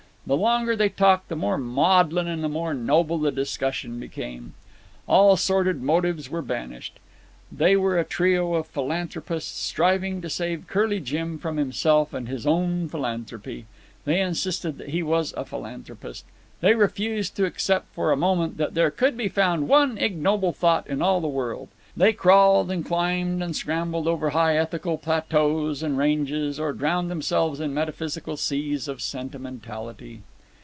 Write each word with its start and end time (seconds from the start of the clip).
The 0.27 0.37
longer 0.37 0.75
they 0.75 0.87
talked 0.87 1.27
the 1.29 1.35
more 1.35 1.57
maudlin 1.57 2.27
and 2.27 2.43
the 2.43 2.47
more 2.47 2.75
noble 2.75 3.17
the 3.17 3.31
discussion 3.31 3.99
became. 3.99 4.53
All 5.07 5.35
sordid 5.35 5.81
motives 5.81 6.29
were 6.29 6.43
banished. 6.43 6.99
They 7.51 7.75
were 7.75 7.97
a 7.99 8.05
trio 8.05 8.53
of 8.53 8.67
philanthropists 8.67 9.59
striving 9.59 10.21
to 10.21 10.29
save 10.29 10.67
Curly 10.67 10.99
Jim 10.99 11.39
from 11.39 11.57
himself 11.57 12.13
and 12.13 12.29
his 12.29 12.45
own 12.45 12.87
philanthropy. 12.87 13.65
They 14.05 14.21
insisted 14.21 14.77
that 14.77 14.89
he 14.89 15.01
was 15.01 15.33
a 15.35 15.43
philanthropist. 15.43 16.23
They 16.61 16.75
refused 16.75 17.35
to 17.37 17.45
accept 17.45 17.87
for 17.95 18.11
a 18.11 18.15
moment 18.15 18.57
that 18.57 18.75
there 18.75 18.91
could 18.91 19.17
be 19.17 19.27
found 19.27 19.67
one 19.67 19.97
ignoble 19.97 20.53
thought 20.53 20.85
in 20.85 21.01
all 21.01 21.19
the 21.19 21.27
world. 21.27 21.67
They 21.97 22.13
crawled 22.13 22.71
and 22.71 22.85
climbed 22.85 23.43
and 23.43 23.53
scrambled 23.53 24.07
over 24.07 24.29
high 24.29 24.55
ethical 24.55 24.97
plateaux 24.97 25.75
and 25.83 25.97
ranges, 25.97 26.57
or 26.57 26.71
drowned 26.71 27.11
themselves 27.11 27.59
in 27.59 27.73
metaphysical 27.73 28.37
seas 28.37 28.87
of 28.87 29.01
sentimentality. 29.01 30.21